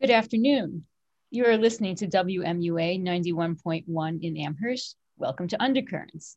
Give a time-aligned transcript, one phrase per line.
[0.00, 0.84] Good afternoon.
[1.32, 4.94] You are listening to WMUA 91.1 in Amherst.
[5.16, 6.36] Welcome to Undercurrents.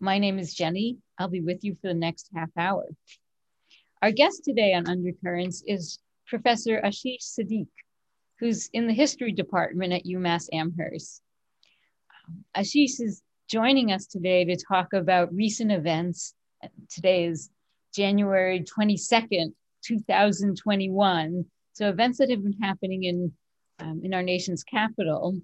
[0.00, 0.96] My name is Jenny.
[1.16, 2.88] I'll be with you for the next half hour.
[4.02, 7.68] Our guest today on Undercurrents is Professor Asheesh Siddique,
[8.40, 11.22] who's in the history department at UMass Amherst.
[12.56, 16.34] Asheesh is joining us today to talk about recent events.
[16.90, 17.48] Today is
[17.94, 19.52] January 22nd,
[19.84, 21.44] 2021
[21.78, 23.32] so events that have been happening in,
[23.78, 25.40] um, in our nation's capital.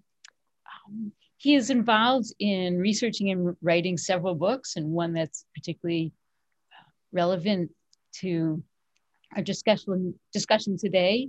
[0.88, 6.12] Um, he is involved in researching and writing several books, and one that's particularly
[6.72, 7.70] uh, relevant
[8.20, 8.64] to
[9.36, 11.28] our discussion, discussion today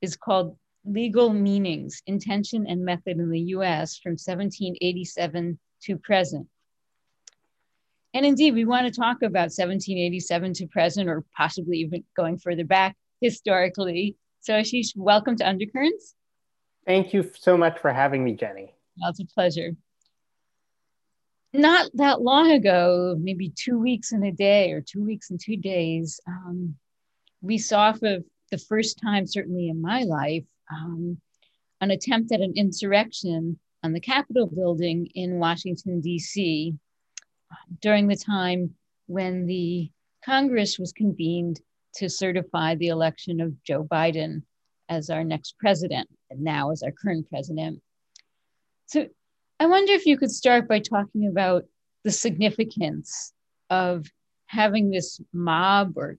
[0.00, 6.46] is called Legal Meanings, Intention and Method in the US from 1787 to present.
[8.14, 12.64] And indeed, we want to talk about 1787 to present, or possibly even going further
[12.64, 14.16] back historically.
[14.40, 16.14] So Asheesh, welcome to Undercurrents.
[16.86, 18.72] Thank you so much for having me, Jenny.
[18.96, 19.72] That's a pleasure.
[21.52, 25.56] Not that long ago, maybe two weeks in a day or two weeks and two
[25.56, 26.76] days, um,
[27.42, 28.18] we saw for
[28.50, 31.18] the first time, certainly in my life, um,
[31.80, 36.74] an attempt at an insurrection on the Capitol building in Washington, D.C.
[37.80, 38.74] during the time
[39.06, 39.90] when the
[40.24, 41.60] Congress was convened
[41.94, 44.42] to certify the election of Joe Biden
[44.88, 47.80] as our next president, and now as our current president.
[48.86, 49.06] So
[49.60, 51.64] I wonder if you could start by talking about
[52.02, 53.32] the significance
[53.68, 54.06] of
[54.46, 56.18] having this mob or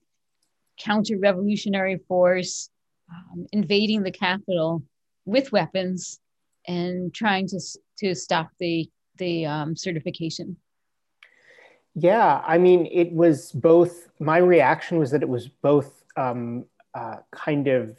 [0.80, 2.70] counter revolutionary force
[3.12, 4.84] um, invading the Capitol
[5.26, 6.20] with weapons
[6.68, 7.60] and trying to,
[8.00, 10.56] to stop the, the um, certification.
[11.94, 17.18] Yeah, I mean, it was both, my reaction was that it was both um, uh,
[17.32, 17.98] kind of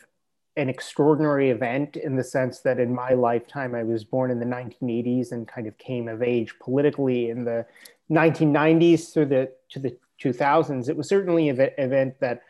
[0.56, 4.46] an extraordinary event in the sense that in my lifetime, I was born in the
[4.46, 7.66] 1980s and kind of came of age politically in the
[8.10, 10.88] 1990s through the, to the 2000s.
[10.88, 12.42] It was certainly an event that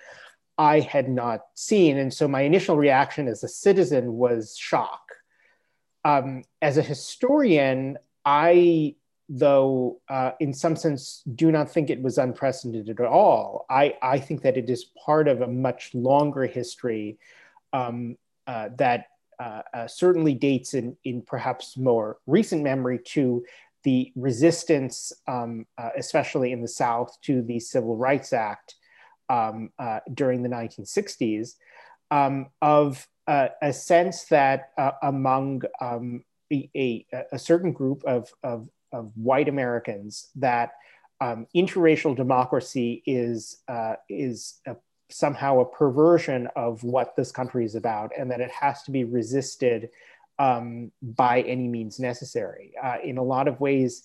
[0.59, 1.99] I had not seen.
[1.99, 5.00] And so my initial reaction as a citizen was shock.
[6.05, 8.97] Um, as a historian, I
[9.28, 13.66] though uh, in some sense do not think it was unprecedented at all.
[13.71, 17.19] I, I think that it is part of a much longer history
[17.72, 18.16] um,
[18.47, 19.06] uh, that
[19.38, 23.44] uh, uh certainly dates in, in perhaps more recent memory to
[23.84, 28.77] the resistance, um, uh, especially in the South, to the Civil Rights Act
[29.28, 31.55] um, uh, during the 1960s,
[32.11, 34.72] um, of a sense that
[35.03, 40.73] among um, a, a, a, certain group of, of of white Americans that
[41.21, 44.77] um, interracial democracy is uh, is a,
[45.09, 49.05] somehow a perversion of what this country is about, and that it has to be
[49.05, 49.91] resisted
[50.39, 52.73] um, by any means necessary.
[52.83, 54.03] Uh, in a lot of ways,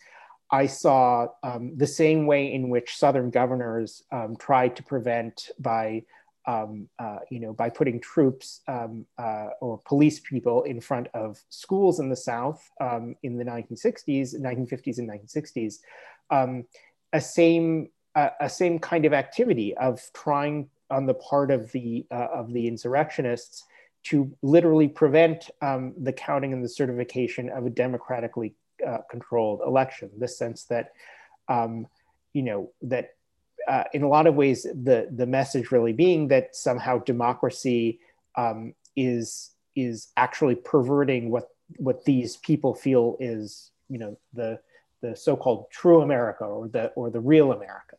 [0.51, 6.03] I saw um, the same way in which Southern governors um, tried to prevent by
[6.47, 11.37] um, uh, you know, by putting troops um, uh, or police people in front of
[11.49, 15.75] schools in the South um, in the 1960s, 1950s, and 1960s,
[16.31, 16.65] um,
[17.13, 22.05] a same uh, a same kind of activity of trying on the part of the
[22.11, 23.65] uh, of the insurrectionists
[24.03, 28.55] to literally prevent um, the counting and the certification of a democratically
[28.87, 30.09] uh, controlled election.
[30.17, 30.93] The sense that
[31.49, 31.87] um,
[32.33, 33.16] you know that
[33.67, 37.99] uh, in a lot of ways, the the message really being that somehow democracy
[38.35, 44.59] um, is is actually perverting what what these people feel is you know the
[45.01, 47.97] the so-called true America or the or the real America.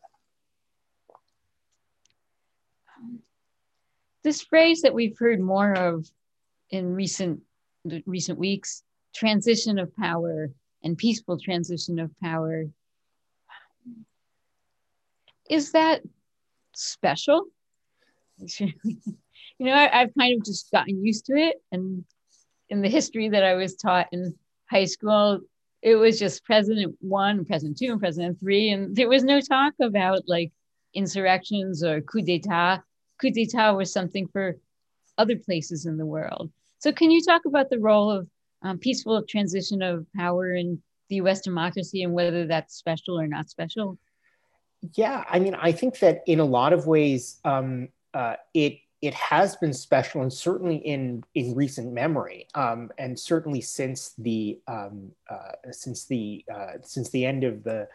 [4.23, 6.09] This phrase that we've heard more of
[6.71, 7.41] in recent
[8.05, 10.49] recent weeks, transition of power
[10.83, 12.65] and peaceful transition of power
[15.49, 16.01] is that
[16.75, 17.45] special?
[18.59, 18.71] you
[19.59, 21.57] know, I, have kind of just gotten used to it.
[21.71, 22.05] And
[22.69, 24.35] in the history that I was taught in
[24.69, 25.41] high school,
[25.81, 28.69] it was just President one, President two, and President three.
[28.69, 30.51] And there was no talk about like
[30.93, 32.81] insurrections or coup d'etat.
[33.19, 34.55] Coup d'etat was something for
[35.17, 36.51] other places in the world.
[36.79, 38.27] So, can you talk about the role of
[38.61, 43.49] um, peaceful transition of power in the US democracy and whether that's special or not
[43.49, 43.97] special?
[44.95, 49.13] Yeah, I mean, I think that in a lot of ways, um, uh, it it
[49.13, 55.11] has been special, and certainly in in recent memory, um, and certainly since the um,
[55.29, 57.87] uh, since the uh, since the end of the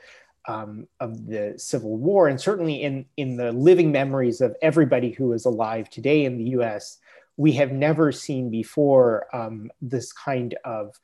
[0.46, 5.32] um, of the Civil War, and certainly in in the living memories of everybody who
[5.32, 6.98] is alive today in the U.S.
[7.38, 11.00] we have never seen before um, this kind of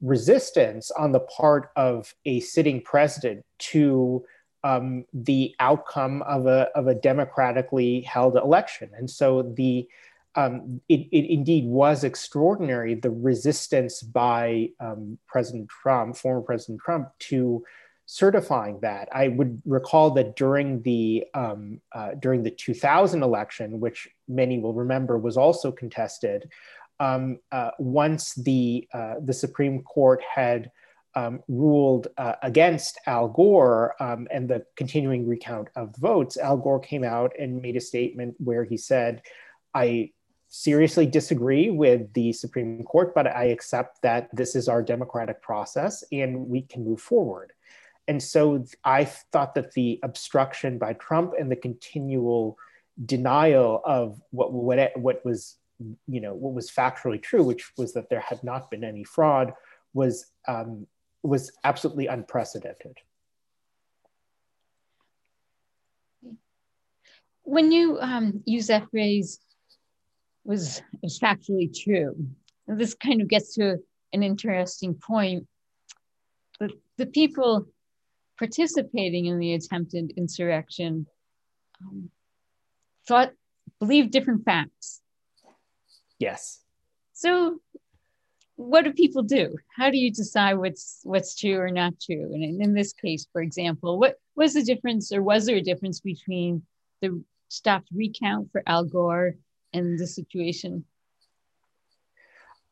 [0.00, 4.24] resistance on the part of a sitting president to
[4.64, 8.90] um, the outcome of a, of a democratically held election.
[8.96, 9.88] And so the
[10.36, 17.08] um, it, it, indeed was extraordinary the resistance by um, President Trump, former President Trump,
[17.18, 17.64] to
[18.06, 19.08] certifying that.
[19.12, 24.74] I would recall that during the um, uh, during the 2000 election, which many will
[24.74, 26.48] remember was also contested,
[27.00, 30.70] um, uh, once the uh, the Supreme Court had
[31.14, 36.80] um, ruled uh, against Al Gore um, and the continuing recount of votes, Al Gore
[36.80, 39.22] came out and made a statement where he said,
[39.74, 40.12] "I."
[40.52, 46.02] seriously disagree with the Supreme Court, but I accept that this is our democratic process
[46.10, 47.52] and we can move forward.
[48.08, 52.58] And so I thought that the obstruction by Trump and the continual
[53.06, 55.56] denial of what, what, what was
[56.06, 59.52] you know what was factually true, which was that there had not been any fraud,
[59.94, 60.86] was um,
[61.22, 62.96] was absolutely unprecedented.
[67.42, 69.40] When you um, use that phrase,
[70.44, 72.14] was, factually true.
[72.66, 73.76] this kind of gets to
[74.12, 75.46] an interesting point.
[76.58, 77.66] The, the people
[78.38, 81.06] participating in the attempted insurrection
[81.82, 82.10] um,
[83.06, 83.32] thought,
[83.78, 85.00] believed different facts.
[86.18, 86.60] Yes.
[87.12, 87.60] So,
[88.60, 89.56] what do people do?
[89.74, 92.30] How do you decide what's what's true or not true?
[92.32, 95.62] And in, in this case, for example, what was the difference, or was there a
[95.62, 96.62] difference between
[97.00, 99.36] the stopped recount for Al Gore
[99.72, 100.84] and the situation?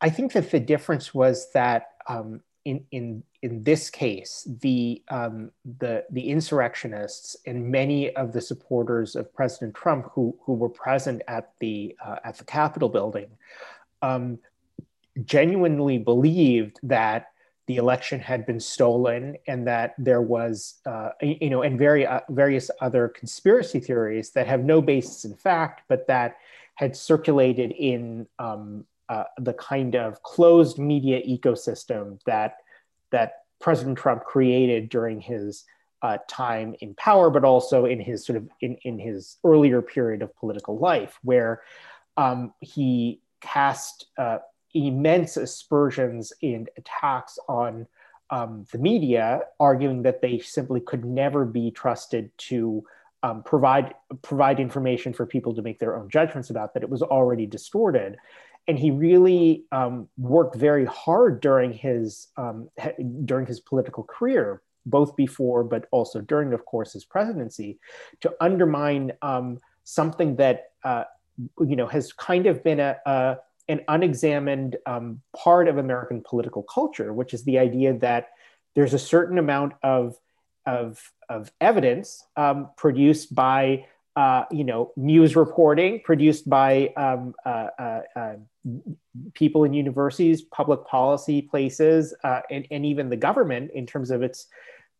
[0.00, 5.50] I think that the difference was that um, in in in this case, the um,
[5.78, 11.22] the the insurrectionists and many of the supporters of President Trump who who were present
[11.28, 13.28] at the uh, at the Capitol building
[14.02, 14.38] um,
[15.24, 17.28] genuinely believed that
[17.66, 22.20] the election had been stolen and that there was uh, you know and very uh,
[22.30, 26.38] various other conspiracy theories that have no basis in fact but that
[26.76, 32.58] had circulated in um, uh, the kind of closed media ecosystem that
[33.10, 35.64] that President Trump created during his
[36.02, 40.22] uh, time in power, but also in his sort of in, in his earlier period
[40.22, 41.62] of political life, where
[42.16, 44.38] um, he cast uh,
[44.74, 47.86] immense aspersions and attacks on
[48.30, 52.84] um, the media, arguing that they simply could never be trusted to
[53.22, 57.02] um, provide provide information for people to make their own judgments about that it was
[57.02, 58.16] already distorted.
[58.68, 62.68] And he really um, worked very hard during his um,
[63.24, 67.78] during his political career both before but also during of course his presidency
[68.20, 71.04] to undermine um, something that uh,
[71.60, 73.36] you know has kind of been a, a
[73.68, 78.30] an unexamined um, part of american political culture which is the idea that
[78.74, 80.16] there's a certain amount of
[80.66, 83.86] of, of evidence um, produced by
[84.16, 88.34] uh, you know news reporting produced by um, uh, uh, uh
[89.34, 94.22] people in universities public policy places uh, and, and, even the government in terms of
[94.22, 94.48] its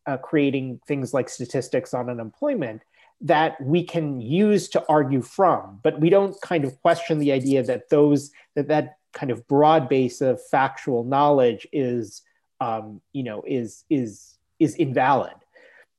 [0.07, 2.81] uh, creating things like statistics on unemployment
[3.21, 7.61] that we can use to argue from but we don't kind of question the idea
[7.61, 12.21] that those that that kind of broad base of factual knowledge is
[12.61, 15.33] um, you know is is is invalid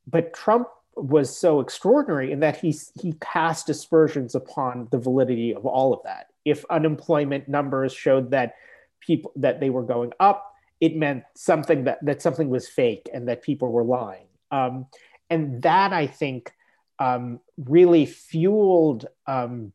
[0.06, 5.64] but Trump was so extraordinary in that he he cast aspersions upon the validity of
[5.64, 6.26] all of that.
[6.44, 8.54] If unemployment numbers showed that
[9.00, 13.28] people that they were going up, it meant something that that something was fake and
[13.28, 14.26] that people were lying.
[14.50, 14.86] Um,
[15.28, 16.52] and that I think
[17.00, 19.72] um, really fueled um,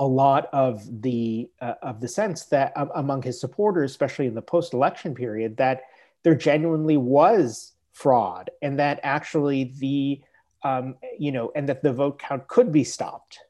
[0.00, 4.34] a lot of the uh, of the sense that um, among his supporters, especially in
[4.34, 5.82] the post-election period, that
[6.22, 10.20] there genuinely was fraud and that actually the
[10.62, 13.40] um, you know and that the vote count could be stopped.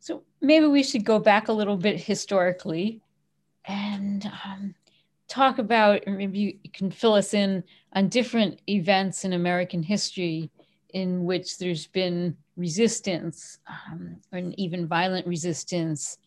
[0.00, 3.00] So maybe we should go back a little bit historically
[3.64, 4.74] and um,
[5.28, 7.64] talk about or maybe you can fill us in
[7.94, 10.50] on different events in american history
[10.90, 16.18] in which there's been resistance um, and even violent resistance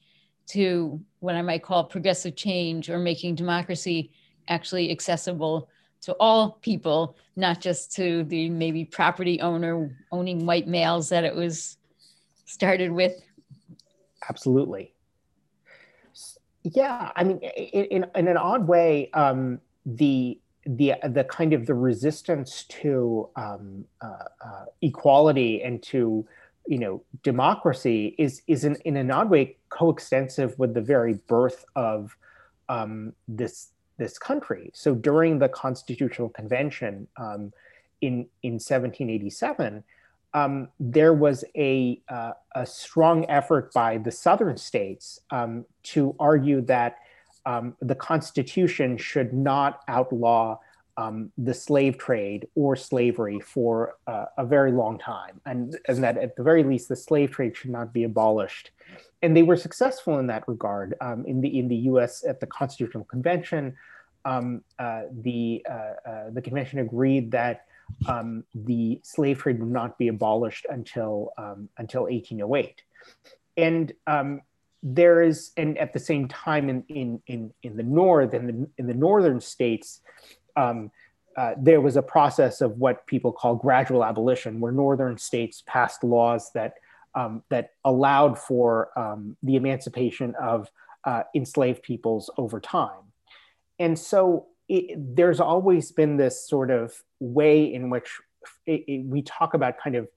[0.48, 4.12] to what I might call progressive change or making democracy
[4.48, 5.70] actually accessible
[6.02, 11.36] to all people, not just to the maybe property owner owning white males that it
[11.36, 11.78] was
[12.46, 13.14] started with.
[14.30, 14.94] Absolutely.
[16.76, 21.74] Yeah, I mean, in, in, an odd way, um, the the the kind of the
[21.74, 26.28] resistance to um, uh, uh, equality and to
[26.68, 31.64] you know democracy is is in, in an odd way coextensive with the very birth
[31.76, 32.18] of
[32.68, 34.72] um, this this country.
[34.74, 37.54] So during the Constitutional Convention um,
[38.02, 39.84] in in 1787,
[40.38, 46.62] um, there was a uh, a strong effort by the southern states um, to argue
[46.62, 46.98] that
[47.46, 50.60] um, the Constitution should not outlaw
[50.98, 56.18] um, the slave trade or slavery for uh, a very long time, and, and that
[56.18, 58.72] at the very least the slave trade should not be abolished.
[59.22, 60.96] And they were successful in that regard.
[61.02, 62.24] Um, in the in the U.S.
[62.28, 63.76] at the Constitutional Convention,
[64.26, 67.67] um, uh, the uh, uh, the convention agreed that
[68.08, 72.82] um, the slave trade would not be abolished until um, until 1808,
[73.58, 74.42] and um,
[74.84, 78.88] there is and at the same time in in in, in the north in in
[78.88, 80.02] the northern states
[80.56, 80.92] um,
[81.38, 86.04] uh, there was a process of what people call gradual abolition, where northern states passed
[86.04, 86.74] laws that
[87.14, 90.70] um, that allowed for um, the emancipation of
[91.04, 93.12] uh, enslaved peoples over time.
[93.80, 98.20] And so it, there's always been this sort of way in which
[98.66, 100.08] it, it, we talk about kind of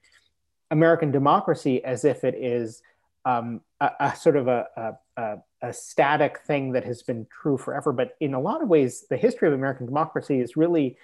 [0.71, 2.83] American democracy as if it is
[3.25, 7.93] um, a, a, sort of a, a, a, static thing that has been true forever.
[7.93, 10.97] But in a lot of ways, the history of American democracy is really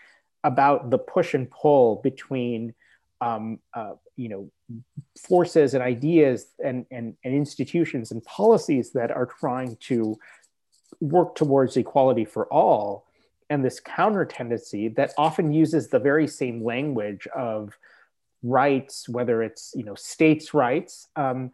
[0.44, 2.74] about the push and pull between,
[3.20, 4.50] um, uh, you know,
[5.18, 10.18] forces and ideas and, and, and institutions and policies that are trying to
[11.00, 13.05] work towards equality for all.
[13.48, 17.78] And this counter tendency that often uses the very same language of
[18.42, 21.52] rights, whether it's you know states' rights, um,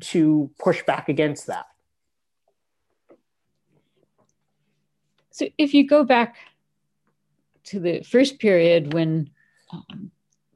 [0.00, 1.66] to push back against that.
[5.30, 6.36] So if you go back
[7.64, 9.30] to the first period when
[9.70, 10.10] um,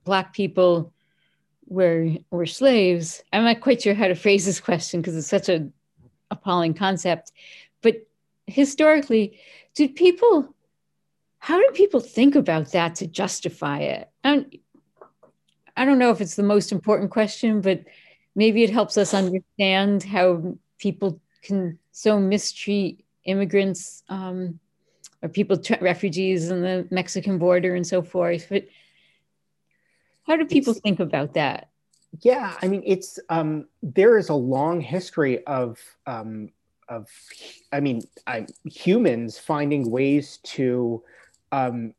[0.05, 0.93] Black people
[1.67, 5.49] were, were slaves, I'm not quite sure how to phrase this question because it's such
[5.49, 5.69] a
[6.31, 7.33] appalling concept.
[7.83, 8.07] But
[8.47, 9.41] historically,
[9.75, 10.55] did people,
[11.39, 14.11] how do people think about that to justify it?
[14.25, 14.47] I
[15.77, 17.85] I don't know if it's the most important question, but
[18.35, 24.59] maybe it helps us understand how people can so mistreat immigrants um,
[25.23, 28.47] or people, tra- refugees in the Mexican border and so forth.
[28.49, 28.67] But
[30.27, 31.69] how do people it's, think about that?
[32.21, 36.51] Yeah, I mean, it's um, there is a long history of um,
[36.89, 37.09] of
[37.73, 41.03] I mean, I, humans finding ways to
[41.53, 41.95] um,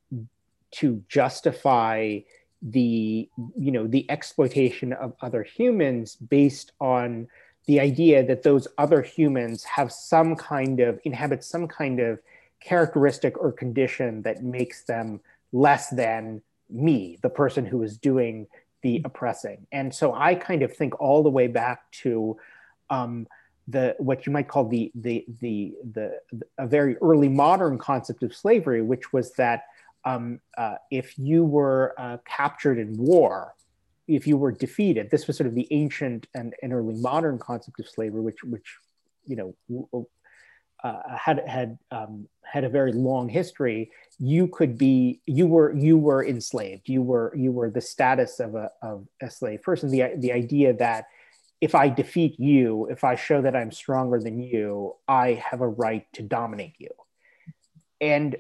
[0.72, 2.20] to justify
[2.62, 7.28] the you know the exploitation of other humans based on
[7.68, 12.20] the idea that those other humans have some kind of inhabit some kind of
[12.60, 15.22] characteristic or condition that makes them
[15.54, 18.48] less than me the person who is doing
[18.82, 19.66] the oppressing.
[19.72, 22.38] And so i kind of think all the way back to
[22.90, 23.28] um,
[23.70, 28.24] the what you might call the the the the, the a very early modern concept
[28.24, 29.64] of slavery which was that
[30.06, 33.56] um, uh, if you were uh, captured in war,
[34.08, 37.80] if you were defeated, this was sort of the ancient and, and early modern concept
[37.80, 38.78] of slavery, which, which
[39.28, 40.08] you know,
[40.84, 43.92] uh, had had um, had a very long history.
[44.18, 46.88] You could be, you were, you were enslaved.
[46.88, 49.90] You were, you were the status of a of a slave person.
[49.90, 51.06] The the idea that
[51.62, 55.68] if I defeat you, if I show that I'm stronger than you, I have a
[55.68, 56.90] right to dominate you.
[58.00, 58.38] And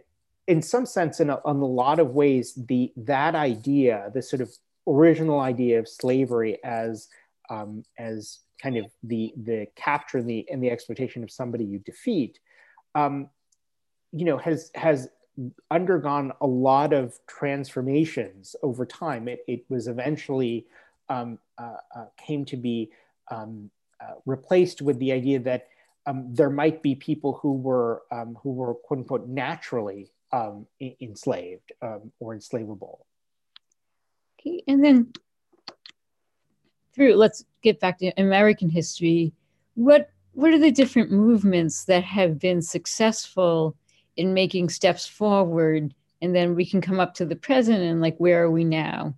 [0.48, 4.42] in some sense, in a, in a lot of ways, the that idea, the sort
[4.42, 4.52] of
[4.88, 7.10] original idea of slavery as
[7.50, 11.80] um, as kind of the the capture and the and the exploitation of somebody you
[11.80, 12.40] defeat,
[12.96, 13.30] um,
[14.12, 15.10] you know, has has
[15.70, 19.28] undergone a lot of transformations over time.
[19.28, 20.68] It, it was eventually
[21.10, 22.92] um, uh, uh, came to be
[23.30, 23.70] um,
[24.02, 25.68] uh, replaced with the idea that
[26.06, 30.66] um, there might be people who were um, who were quote unquote naturally um,
[31.02, 33.06] enslaved um, or enslavable.
[34.40, 35.12] Okay, and then
[36.94, 39.34] through let's get back to American history.
[39.76, 43.76] What what are the different movements that have been successful
[44.16, 48.18] in making steps forward, and then we can come up to the present and like
[48.18, 49.14] where are we now?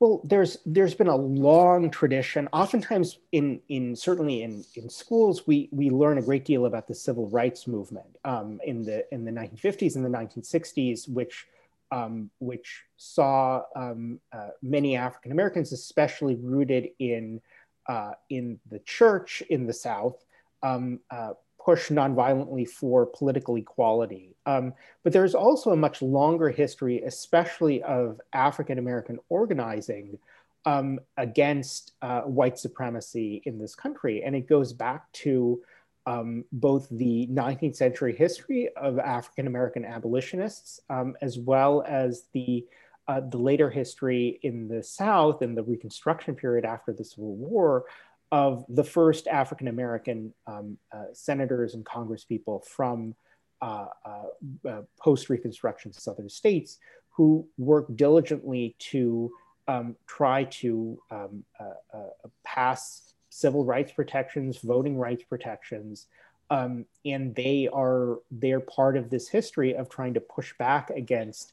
[0.00, 2.48] Well, there's there's been a long tradition.
[2.52, 6.94] Oftentimes, in in certainly in in schools, we we learn a great deal about the
[6.94, 11.46] civil rights movement um, in the in the 1950s and the 1960s, which
[11.92, 17.40] um, which saw um, uh, many African Americans, especially rooted in
[17.88, 20.24] uh, in the church in the South,
[20.62, 24.36] um, uh, push nonviolently for political equality.
[24.46, 30.18] Um, but there's also a much longer history, especially of African American organizing
[30.66, 34.22] um, against uh, white supremacy in this country.
[34.24, 35.62] And it goes back to
[36.06, 42.66] um, both the 19th century history of African American abolitionists, um, as well as the,
[43.08, 47.84] uh, the later history in the South in the Reconstruction period after the Civil War
[48.34, 53.14] of the first African American um, uh, senators and congresspeople from
[53.62, 56.78] uh, uh, uh post Reconstruction Southern states
[57.10, 59.30] who worked diligently to
[59.68, 66.08] um, try to um, uh, uh, pass civil rights protections, voting rights protections,
[66.50, 71.52] um, and they are they're part of this history of trying to push back against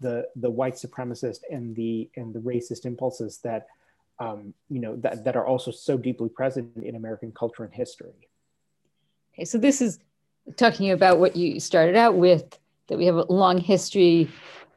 [0.00, 3.68] the the white supremacist and the and the racist impulses that
[4.18, 8.12] um, you know that, that are also so deeply present in American culture and history.
[9.34, 9.98] Okay, so this is
[10.56, 14.28] talking about what you started out with that we have a long history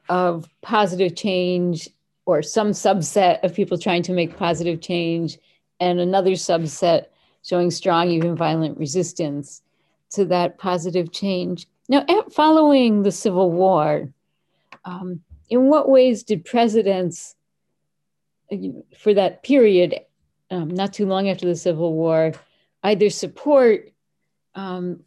[0.09, 1.89] of positive change
[2.25, 5.37] or some subset of people trying to make positive change
[5.79, 7.07] and another subset
[7.43, 9.61] showing strong even violent resistance
[10.09, 14.09] to that positive change now following the civil war
[14.85, 17.34] um, in what ways did presidents
[18.97, 19.99] for that period
[20.51, 22.33] um, not too long after the civil war
[22.83, 23.91] either support
[24.53, 25.01] um,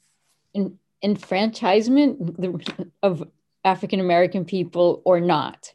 [1.03, 3.29] enfranchisement of
[3.65, 5.73] african american people or not.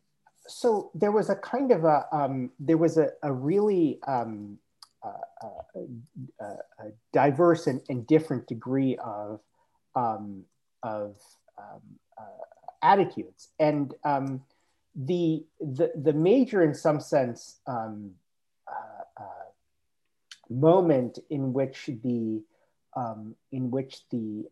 [0.48, 4.60] So there was a kind of a um, there was a, a really um,
[7.14, 9.40] diverse and, and, different degree of
[9.96, 10.44] um,
[10.82, 11.16] of
[11.58, 11.82] um,
[12.18, 12.44] uh,
[12.82, 14.42] attitudes, and um,
[14.96, 18.12] the, the the major, in some sense, um,
[18.68, 19.24] uh, uh,
[20.50, 22.42] moment in which the
[23.52, 24.46] in which the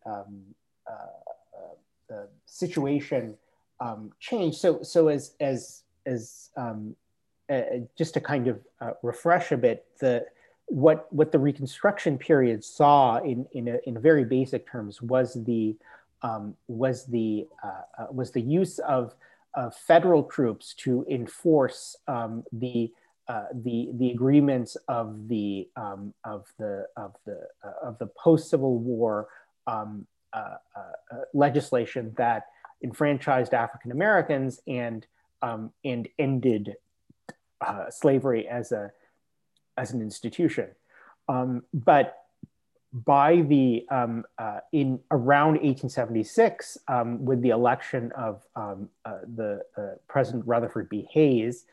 [2.12, 3.34] the situation
[3.80, 4.56] um, change.
[4.56, 6.94] So, so as as as um,
[7.50, 7.62] uh,
[7.96, 10.26] just to kind of uh, refresh a bit, the
[10.66, 15.74] what what the Reconstruction period saw in in, a, in very basic terms was the
[16.22, 19.14] um, was the uh, uh was the use of
[19.54, 22.92] of federal troops to enforce um, the
[23.28, 28.50] uh, the the agreements of the um, of the of the uh, of the post
[28.50, 29.28] Civil War
[29.66, 30.06] um,
[31.32, 32.46] legislation that
[32.82, 35.06] enfranchised African Americans and
[35.40, 36.74] um, and ended
[37.60, 38.90] uh, slavery as a
[39.76, 40.68] as an institution.
[41.28, 42.21] Um, but
[42.92, 49.62] by the um, uh, in around 1876, um, with the election of um, uh, the
[49.78, 51.08] uh, President Rutherford B.
[51.10, 51.64] Hayes,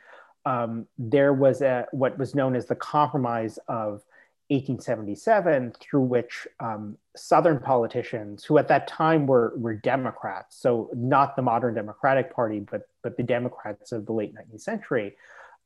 [0.45, 4.03] um, there was a, what was known as the Compromise of
[4.47, 11.36] 1877 through which um, Southern politicians, who at that time were, were Democrats, so not
[11.36, 15.15] the modern Democratic Party, but, but the Democrats of the late 19th century,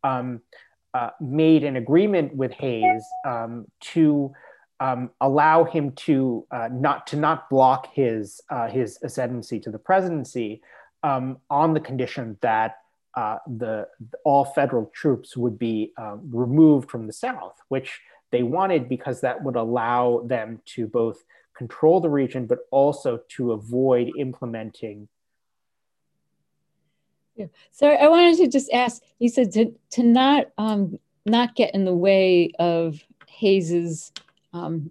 [0.03, 0.41] um,
[0.95, 3.03] uh, made an agreement with Hayes
[3.79, 4.33] to
[4.83, 9.79] um, allow him to uh, not to not block his uh, his ascendancy to the
[9.79, 10.61] presidency
[11.03, 12.79] um, on the condition that
[13.15, 13.87] uh, the
[14.25, 19.41] all federal troops would be uh, removed from the South, which they wanted because that
[19.41, 21.23] would allow them to both
[21.55, 25.07] control the region, but also to avoid implementing.
[27.35, 27.45] Yeah.
[27.71, 29.01] So I wanted to just ask.
[29.19, 34.11] You said to to not um, not get in the way of Hayes's
[34.53, 34.89] um,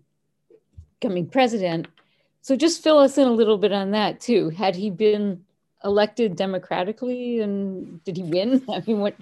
[1.01, 1.89] coming president.
[2.43, 4.51] So just fill us in a little bit on that too.
[4.51, 5.45] Had he been
[5.85, 8.65] elected democratically, and did he win?
[8.69, 9.15] I mean, what?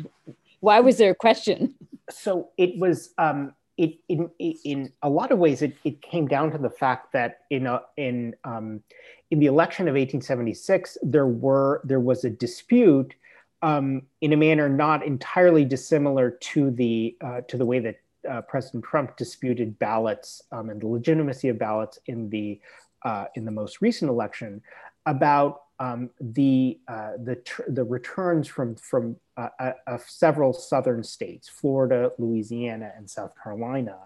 [0.60, 1.74] Why was there a question?
[2.10, 3.10] So it was.
[3.18, 7.14] Um, it, in, in a lot of ways, it, it came down to the fact
[7.14, 8.82] that in a, in um,
[9.30, 13.14] in the election of 1876, there were there was a dispute
[13.62, 17.96] um, in a manner not entirely dissimilar to the uh, to the way that
[18.28, 22.60] uh, President Trump disputed ballots um, and the legitimacy of ballots in the
[23.04, 24.60] uh, in the most recent election
[25.06, 31.48] about um, the uh, the tr- the returns from from uh, uh, several southern states,
[31.48, 33.96] Florida, Louisiana, and South Carolina.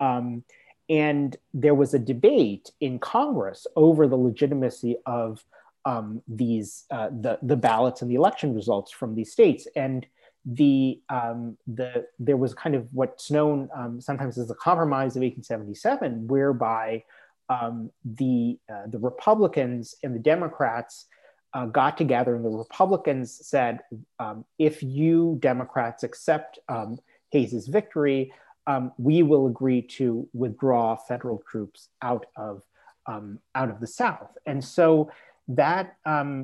[0.00, 0.44] Um,
[0.90, 5.44] and there was a debate in Congress over the legitimacy of
[5.84, 9.68] um, these uh, the the ballots and the election results from these states.
[9.76, 10.04] And
[10.44, 15.22] the um, the there was kind of what's known um, sometimes as the Compromise of
[15.22, 17.04] 1877, whereby
[17.48, 21.06] um, the uh, the Republicans and the Democrats
[21.54, 23.80] uh, got together, and the Republicans said,
[24.18, 26.98] um, if you Democrats accept um,
[27.30, 28.32] Hayes's victory,
[28.66, 32.62] um, we will agree to withdraw federal troops out of
[33.08, 34.30] out of the South.
[34.46, 35.10] And so
[35.48, 35.96] that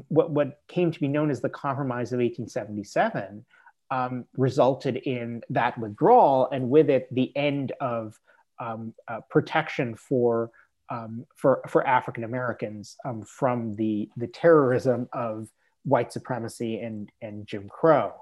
[0.09, 3.45] what, what came to be known as the Compromise of 1877
[3.91, 8.19] um, resulted in that withdrawal, and with it, the end of
[8.59, 10.51] um, uh, protection for
[10.91, 15.49] um, for for African Americans um, from the the terrorism of
[15.85, 18.13] white supremacy and and Jim Crow,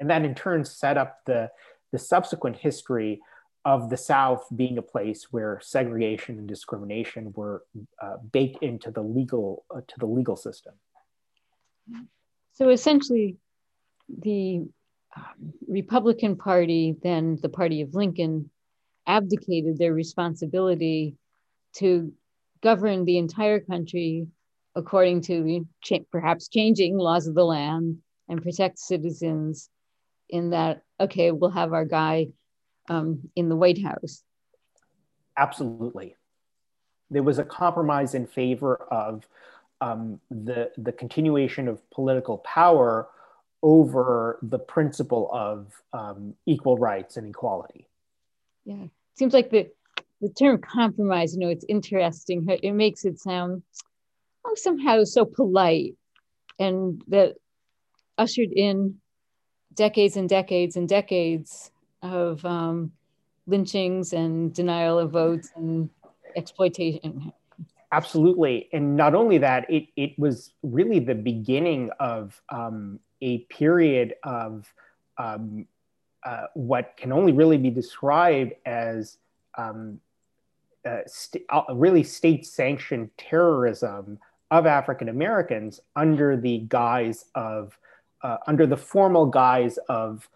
[0.00, 1.50] and that in turn set up the
[1.92, 3.20] the subsequent history
[3.64, 7.64] of the South being a place where segregation and discrimination were
[8.02, 10.74] uh, baked into the legal uh, to the legal system.
[12.52, 13.36] So essentially,
[14.08, 14.66] the
[15.68, 18.50] Republican Party, then the party of Lincoln,
[19.06, 21.16] abdicated their responsibility
[21.74, 22.12] to
[22.62, 24.26] govern the entire country
[24.74, 25.66] according to
[26.10, 27.98] perhaps changing laws of the land
[28.28, 29.68] and protect citizens
[30.30, 32.26] in that okay we'll have our guy
[32.88, 34.22] um, in the white house.
[35.36, 36.16] Absolutely.
[37.10, 39.28] There was a compromise in favor of
[39.80, 43.08] um, the the continuation of political power
[43.64, 47.88] over the principle of um, equal rights and equality.
[48.64, 49.70] Yeah seems like the
[50.20, 52.46] the term compromise you know it's interesting.
[52.62, 53.62] It makes it sound
[54.44, 55.94] oh somehow so polite
[56.58, 57.34] and that
[58.18, 58.96] ushered in
[59.74, 61.70] decades and decades and decades
[62.02, 62.92] of um,
[63.46, 65.90] lynchings and denial of votes and
[66.36, 67.32] exploitation.
[67.90, 68.68] Absolutely.
[68.72, 74.72] And not only that it, it was really the beginning of um, a period of
[75.16, 75.66] um,
[76.24, 79.16] uh, what can only really be described as
[79.56, 79.98] um,
[80.84, 84.18] uh, st- uh, really state sanctioned terrorism
[84.50, 87.78] of African Americans under the guise of,
[88.22, 90.28] uh, under the formal guise of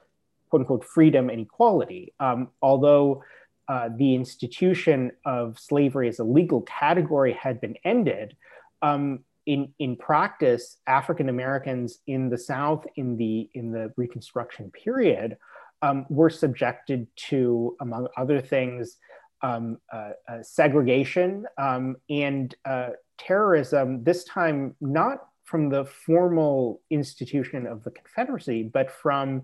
[0.48, 2.14] quote unquote freedom and equality.
[2.18, 3.22] Um, although
[3.68, 8.34] uh, the institution of slavery as a legal category had been ended,
[8.80, 15.38] um, in, in practice, African Americans in the South in the, in the Reconstruction period
[15.80, 18.98] um, were subjected to, among other things,
[19.40, 27.66] um, uh, uh, segregation um, and uh, terrorism, this time not from the formal institution
[27.66, 29.40] of the Confederacy, but from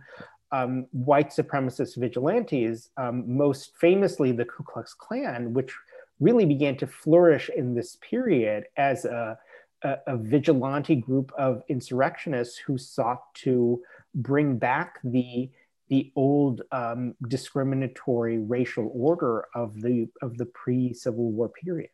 [0.53, 5.73] um, white supremacist vigilantes, um, most famously the Ku Klux Klan, which
[6.21, 9.39] really began to flourish in this period as a,
[9.85, 13.83] a, a vigilante group of insurrectionists who sought to
[14.15, 15.51] bring back the
[15.89, 21.91] the old um, discriminatory racial order of the of the pre-Civil War period.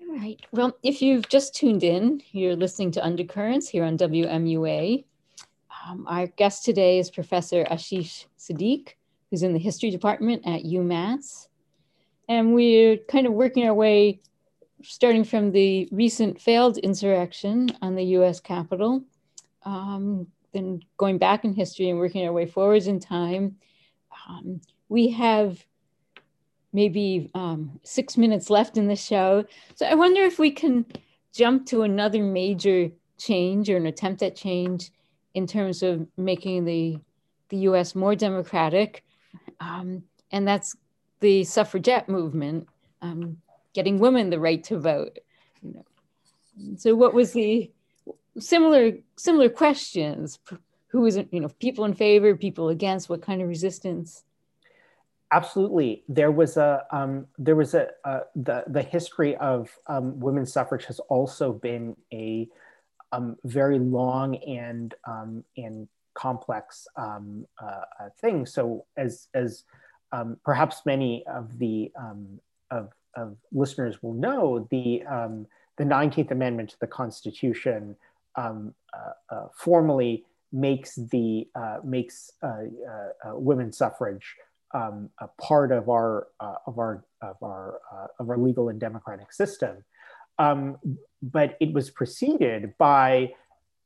[0.00, 0.40] All right.
[0.50, 5.04] Well, if you've just tuned in, you're listening to Undercurrents here on WMUA.
[5.88, 8.94] Um, our guest today is Professor Asheesh Siddique,
[9.30, 11.46] who's in the history department at UMass.
[12.28, 14.20] And we're kind of working our way,
[14.82, 19.02] starting from the recent failed insurrection on the US Capitol,
[19.64, 23.56] um, then going back in history and working our way forwards in time.
[24.28, 25.64] Um, we have
[26.72, 29.44] maybe um, six minutes left in the show.
[29.74, 30.86] So I wonder if we can
[31.32, 34.90] jump to another major change or an attempt at change
[35.34, 36.98] in terms of making the,
[37.48, 39.04] the US more democratic.
[39.60, 40.76] Um, and that's
[41.20, 42.68] the suffragette movement,
[43.00, 43.38] um,
[43.72, 45.18] getting women the right to vote.
[45.62, 46.76] You know.
[46.76, 47.70] So what was the
[48.38, 50.38] similar similar questions
[50.88, 54.24] who is you know people in favor people against what kind of resistance
[55.32, 60.52] absolutely there was a um, there was a uh, the the history of um, women's
[60.52, 62.48] suffrage has also been a
[63.12, 69.64] um, very long and um, and complex um, uh, uh, thing so as as
[70.12, 71.90] um, perhaps many of the
[72.70, 75.02] of, of listeners will know the
[75.78, 77.96] the 19th amendment to the constitution
[78.36, 84.36] um, uh, uh, formally makes the uh, makes uh, uh, women's suffrage
[84.74, 87.80] um, a part of our of our of our
[88.18, 89.84] of our legal and democratic system.
[90.38, 90.78] Um,
[91.22, 93.34] but it was preceded by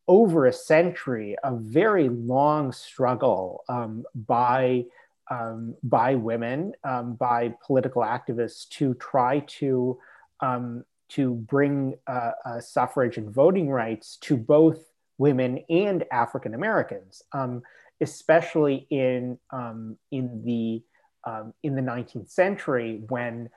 [0.09, 4.85] over a century of very long struggle um, by
[5.31, 9.99] um, by women, um, by political activists to try to
[10.41, 17.23] um, to bring uh, uh, suffrage and voting rights to both women and African Americans,
[17.33, 17.63] um,
[18.01, 20.83] especially in um, in the
[21.25, 23.49] um, in the 19th century when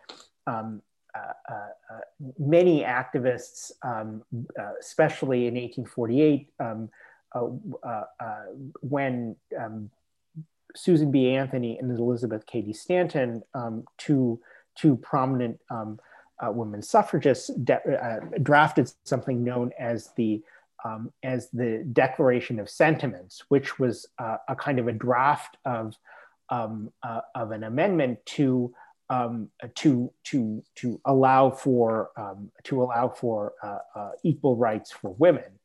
[1.16, 1.54] uh, uh,
[1.92, 2.00] uh,
[2.38, 4.04] many activists, uh,
[4.80, 6.90] especially in 1848, um,
[8.82, 9.36] when
[10.76, 11.30] Susan B.
[11.36, 13.44] Anthony and Elizabeth Cady Stanton,
[13.98, 14.40] two
[14.76, 15.60] two prominent
[16.40, 20.42] uh, women suffragists uh, drafted something known as the
[20.86, 25.96] um, as the Declaration of Sentiments, which was uh, a kind of a draft of
[26.50, 28.74] um, uh, of an amendment to
[29.10, 35.60] um, to to to allow for um, to allow for uh, equal rights for women.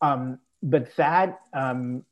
[0.00, 2.04] Um, but that um,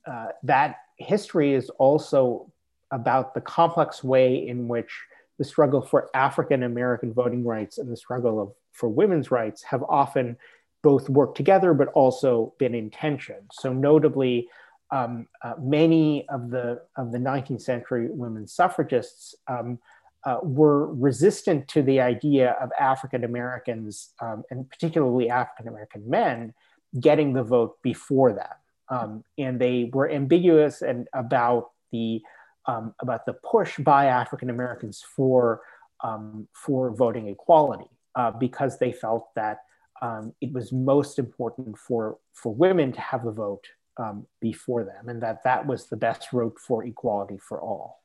[0.43, 2.51] that history is also
[2.91, 4.91] about the complex way in which
[5.38, 9.83] the struggle for African American voting rights and the struggle of, for women's rights have
[9.88, 10.37] often
[10.83, 13.37] both worked together but also been in tension.
[13.53, 14.49] So, notably,
[14.91, 19.79] um, uh, many of the of the 19th century women suffragists um,
[20.25, 26.55] uh, were resistant to the idea of African Americans um, and particularly African American men
[27.01, 28.53] getting the vote before them,
[28.93, 32.21] um, and they were ambiguous and about the
[32.67, 35.63] um, about the push by African Americans for
[36.05, 39.59] um, for voting equality uh, because they felt that
[40.03, 43.65] um, it was most important for for women to have the vote
[43.97, 48.03] um, before them, and that that was the best route for equality for all.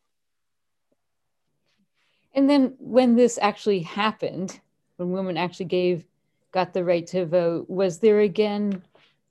[2.33, 4.59] And then when this actually happened,
[4.95, 6.05] when women actually gave
[6.53, 8.81] got the right to vote, was there again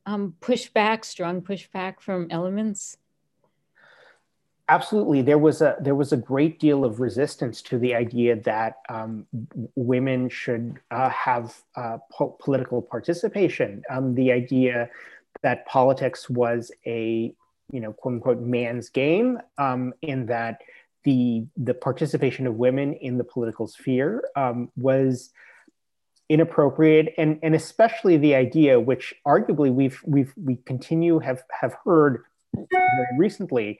[0.06, 2.96] um, pushback, strong pushback from elements?
[4.68, 5.22] Absolutely.
[5.22, 9.26] There was a there was a great deal of resistance to the idea that um,
[9.76, 13.82] women should uh, have uh, po- political participation.
[13.88, 14.90] Um, the idea
[15.42, 17.32] that politics was a
[17.70, 20.62] you know quote unquote man's game um, in that
[21.04, 25.30] the the participation of women in the political sphere um, was
[26.28, 32.24] inappropriate and and especially the idea which arguably we've we've we continue have have heard
[32.52, 33.78] very recently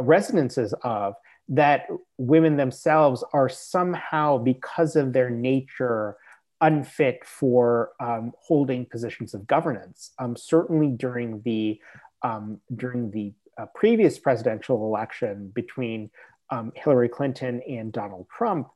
[0.00, 1.14] resonances of
[1.48, 1.86] that
[2.18, 6.16] women themselves are somehow, because of their nature,
[6.60, 10.10] unfit for um, holding positions of governance.
[10.18, 11.80] Um, certainly during the
[12.22, 16.10] um, during the uh, previous presidential election between
[16.50, 18.68] um, Hillary Clinton and Donald Trump,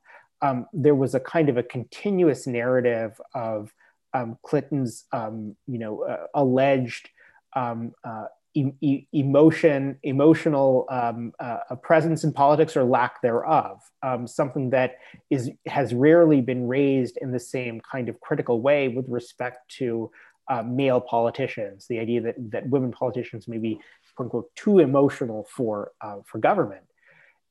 [0.43, 3.73] um, there was a kind of a continuous narrative of
[4.13, 7.09] um, Clinton's, you know, uh, alleged
[7.55, 14.95] uh, e- emotion, emotional um, uh, presence in politics or lack thereof, um, something that
[15.29, 20.11] is has rarely been raised in the same kind of critical way with respect to
[20.49, 21.87] uh, male politicians.
[21.87, 23.79] The idea that that women politicians may be
[24.15, 26.83] quote unquote too emotional for uh, for government.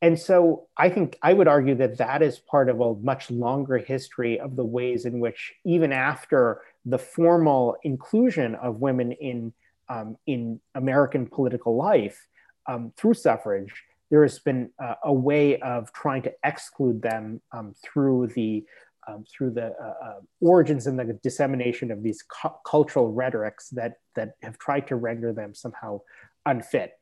[0.03, 3.79] And so I think I would argue that that is part of a much longer
[3.79, 9.53] history of the ways in which, even after the formal inclusion of women in
[9.89, 12.27] um, in American political life
[12.67, 13.73] um, through suffrage,
[14.11, 14.71] there has been
[15.05, 18.65] a way of trying to exclude them um, through the
[19.09, 23.95] um, through the uh, uh, origins and the dissemination of these cu- cultural rhetorics that
[24.15, 26.01] that have tried to render them somehow
[26.47, 26.93] unfit.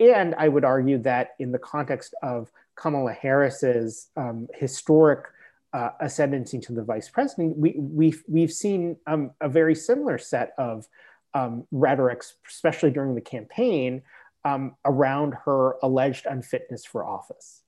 [0.00, 5.26] And I would argue that in the context of Kamala Harris's um, historic
[5.72, 10.52] uh, ascendancy to the vice president, we, we've, we've seen um, a very similar set
[10.58, 10.86] of
[11.34, 14.02] um, rhetorics, especially during the campaign,
[14.44, 17.62] um, around her alleged unfitness for office.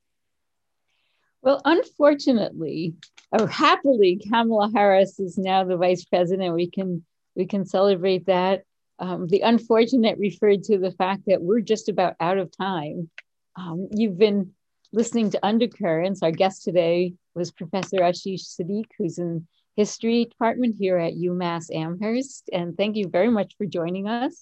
[1.42, 2.94] Well, unfortunately,
[3.30, 6.54] or happily, Kamala Harris is now the vice president.
[6.54, 7.04] We can
[7.36, 8.64] we can celebrate that.
[8.98, 13.10] Um, the unfortunate referred to the fact that we're just about out of time.
[13.56, 14.52] Um, you've been
[14.92, 16.22] listening to Undercurrents.
[16.22, 22.48] Our guest today was Professor Asheesh Siddique, who's in history department here at UMass Amherst.
[22.52, 24.40] And thank you very much for joining us.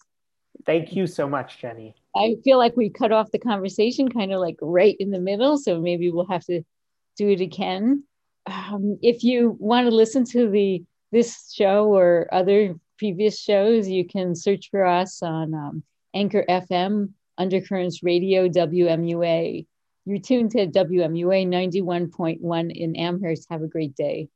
[0.64, 1.96] Thank you so much, Jenny.
[2.16, 5.58] I feel like we cut off the conversation kind of like right in the middle.
[5.58, 6.62] So maybe we'll have to
[7.16, 8.04] do it again.
[8.46, 14.06] Um, if you want to listen to the this show or other previous shows, you
[14.06, 15.82] can search for us on um,
[16.14, 19.66] Anchor FM, Undercurrents Radio, WMUA.
[20.06, 23.46] You're tuned to WMUA 91.1 in Amherst.
[23.50, 24.28] Have a great day.